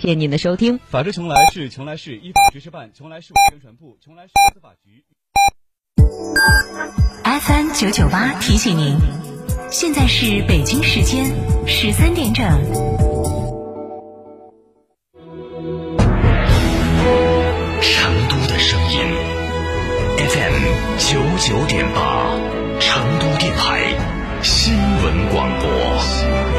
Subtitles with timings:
[0.00, 0.80] 谢谢您的收听。
[0.88, 5.04] 法治邛崃市邛崃市依法实施办，邛崃市委宣传部、邛崃市司法局。
[7.22, 8.96] FM 九九八提醒您，
[9.70, 11.26] 现在是北京时间
[11.66, 12.46] 十三点整。
[17.82, 19.00] 成都的声音
[20.16, 20.64] ，FM
[20.96, 22.38] 九九点八，
[22.80, 26.49] 成都电台新闻广播。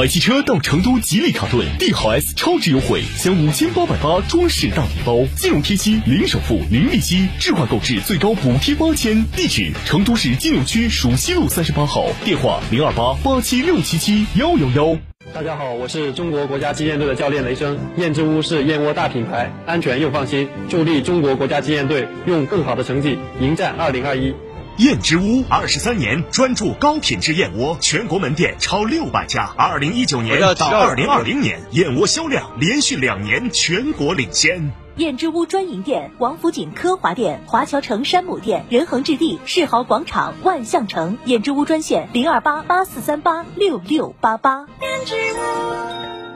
[0.00, 9.22] 买汽车到成都吉利卡顿帝豪 S 超值优惠，享五千八百八装饰大礼包，金融贴息零首付、零利息，置换购置最高补贴八千。
[9.36, 14.96] 地址：成都市金融区蜀西路三十八号，电话零二八八七六七七幺幺幺。
[15.34, 17.78] 大家好，我是中国国家击剑队的教练雷声。
[17.98, 24.32] 燕之屋是燕窝大品牌，安全又放心，助力中国国家击剑队用更好的成绩迎战二零二一。
[24.80, 29.52] 燕之屋二十三年专注高品质燕窝，全国门店超六百家。
[29.58, 34.72] 二零一九年到二零二零年，燕窝销量连续两年全国领先。
[34.96, 41.18] 燕之屋专营店：王府井科华店、华侨城山姆店、仁恒置地、世豪广场、万象城。
[41.26, 44.66] 燕之屋专线：零二八八四三八六六八八。
[44.80, 46.29] 燕之屋。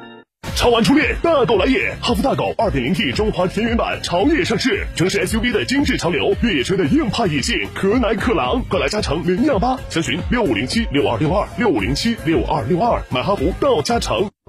[0.57, 1.95] 超玩初恋，大狗来也！
[2.01, 14.34] 哈弗大狗 2.0T 中华田园版潮野上市，城市 SUV 的精致潮流，越野车的硬派野性，可奶可狼，快来加诚零幺八，详询六五零七六二六二六五零七六二六二，买哈弗到加诚。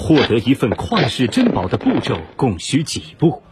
[0.00, 3.42] 获得一份旷世珍宝的步骤共需几步？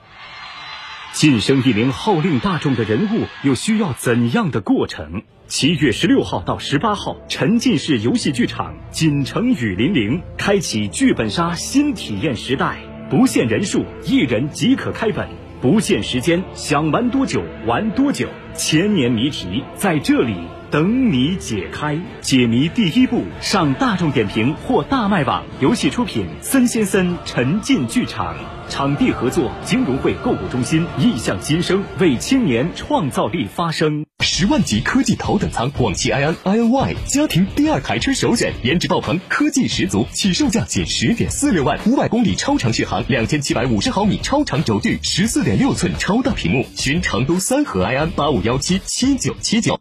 [1.12, 5.24] 晋升一名号令大众的人物又需要怎样的过程？
[5.46, 12.78] 七月十六号到十八号，沉浸式游戏剧场锦城雨霖铃开启剧本杀新体验时代，
[13.10, 15.28] 不限人数，一人即可开本，
[15.60, 20.34] 不限时间，想玩多久玩多久，千年谜题在这里。
[20.70, 25.42] 等你解开解谜第一步，上大众点评或大麦网。
[25.60, 28.36] 游戏出品：森先森沉浸剧场，
[28.68, 30.84] 场地合作：金融汇购物中心。
[30.98, 34.04] 意向新生，为青年创造力发声。
[34.20, 46.66] 十万级科技头等舱，广汽埃安 iNY 家庭第二台车首选，颜值爆棚，科技十足，起售价仅十点四六万，五百公里超长续航，两千七百五十毫米超长轴距，十四点六寸超大屏幕。
[46.76, 49.80] 寻成都三河埃安八五幺七七九七九。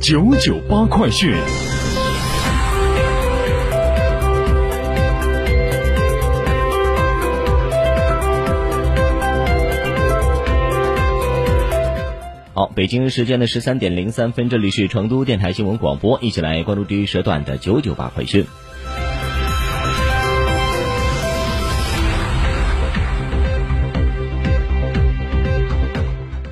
[0.00, 1.30] 九九八快讯。
[12.54, 18.46] 好，北京时间的十三点零三分，这里是成都电台新闻广播，一起来关注第一时段的九九八快讯。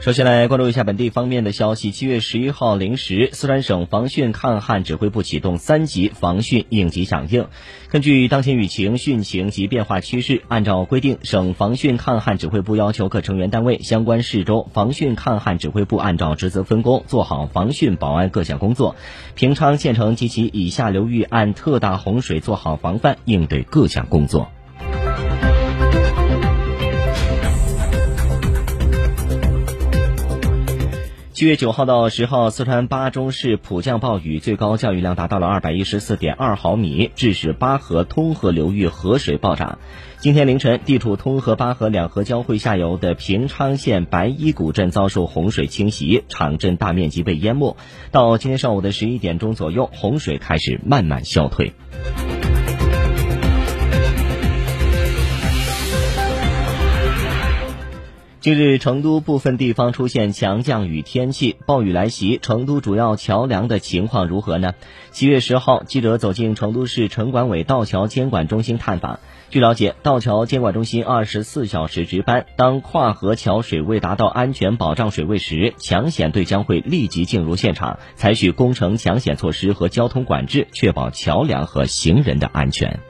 [0.09, 1.91] 首先来关注一下本地方面的消息。
[1.91, 7.47] 七月十一号零时，四川省防汛抗旱指挥部启动三级防汛应急响应。
[7.91, 18.97] 根据当前雨情、汛情及变化趋势，按照规定，省防汛抗旱指挥部要求各成员单位、相关市州防汛抗旱指挥部按照职责分工，做好防汛保安各项工作。
[19.35, 24.49] 平昌县城及其以下流域按特大洪水做好防范应对各项工作。
[31.39, 39.79] 七月九号到十号，四川巴中市普降暴雨，最高降雨量达到了二百一十四点二毫米，致使巴河通河流域河水暴涨。
[40.19, 47.77] 今天凌晨，地处通河巴河两河交汇下游的平昌县白衣古镇遭受洪水侵袭，场镇大面积被淹没。
[48.11, 51.73] 到今天上午的十一点钟左右，洪水开始慢慢消退。
[58.41, 62.39] 近日，成都部分地方出现强降雨天气，暴雨来袭。
[62.41, 64.75] 成都主要桥梁的情况如何呢？
[65.11, 69.19] 七月十号，记者走进成都市城管委道桥监管中心探访。
[69.51, 83.01] 据了解，道桥监管中心二十四小时值班，当跨河桥水位达到安全保障水位时，抢险队将会立即进入现场，采取工程抢险措施和交通管制，确保桥梁和行人的安全。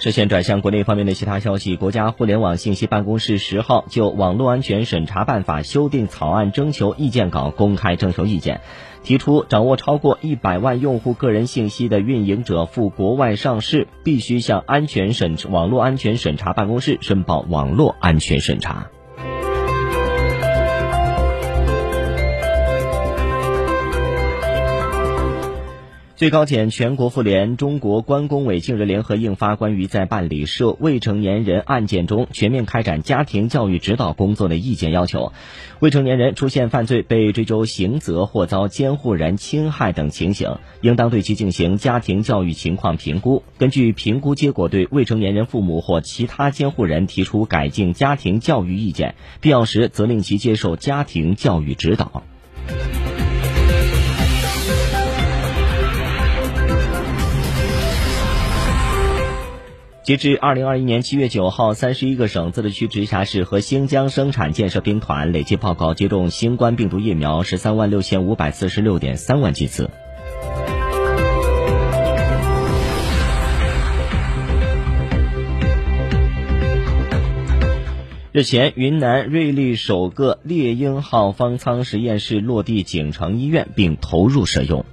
[0.00, 8.60] 视线转向国内方面的其他消息，国家互联网信息办公室十号就《网络安全审查办法》修订草案征求意见稿公开征求意见，
[9.02, 18.86] 提出掌握超过一百万用户个人信息的运营者赴国外上市，必须向安全审网络安全审查办公室申报网络安全审查。
[26.18, 35.32] 最高检、全国妇联、中国关工委近日联合印发关于在办理涉未成年人案件中全面开展家庭教育指导工作的意见要求。
[35.78, 52.24] 未成年人出现犯罪被追究刑责或遭监护人侵害等情形，应当对其进行家庭教育情况评估，根据评估结果对未成年人父母或其他监护人提出改进家庭教育意见，必要时责令其接受家庭教育指导。
[60.08, 69.90] 截至二零二一年七月九号，三十一个省、自治区、直辖市和新疆生产建设兵团累计报告接种新冠病毒疫苗十三万六千五百四十六点三万剂次。
[78.32, 84.86] 日前，云南瑞丽首个猎鹰号方舱实验室落地景城医院，并投入使用。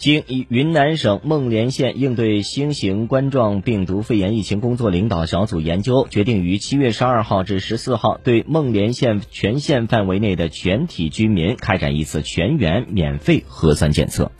[0.00, 14.32] 经云南省孟连县应对新型冠状病毒肺炎疫情工作领导小组研究，决定于七月十二号至十四号对孟连县全县范围内的全体居民开展一次全员免费核酸检测。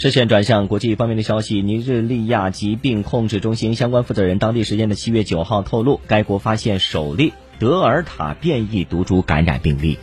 [0.00, 9.98] 视线转向国际方面的消息，尼日利亚疾病控制中心相关负责人当地时间的七月九号透露，该国发现首例德尔塔变异毒株感染病例。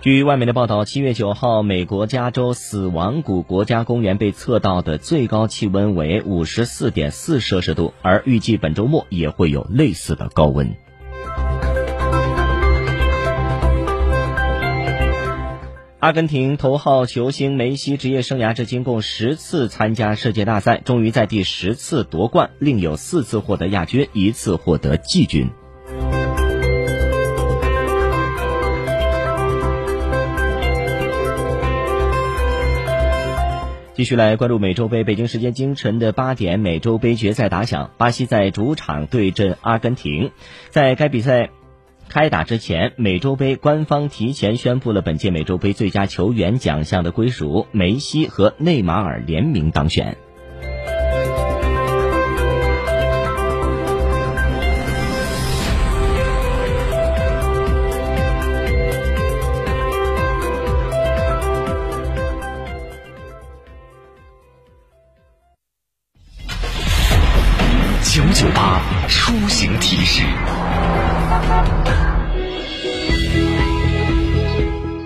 [0.00, 10.74] 据外媒的报道，七月九号，美国加州死亡谷国家公园被测到的最高气温为五十四点四摄氏度，而预计本周末也会有类似的高温。
[16.04, 25.48] 阿根廷头号球星梅西职业生涯至今共十次参加世界大赛，终于在第十次夺冠，另有四次获得亚军，一次获得季军。
[33.94, 40.32] 继续来关注美洲杯，北京时间清晨的八点，美洲杯决赛打响，巴西在主场对阵阿根廷，
[40.68, 41.48] 在该比赛。
[42.08, 50.16] 开打之前，美洲杯官方提前宣布了本届美洲杯最佳球员奖项的归属，梅西和内马尔联名当选。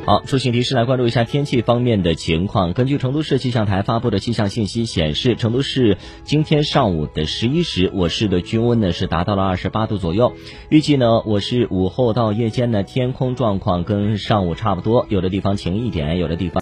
[0.08, 2.72] 好，出行提示来关注一下天气方面的情况。
[2.72, 10.32] 根据成都市气象台发布的气象信息显示，成都市今天上午的十一时，我市的均温呢是达到了二十八度左右。
[10.70, 16.56] 预计呢，我市午后到夜间呢，天空状况跟上午差不多，有的地方晴一点，有的地方。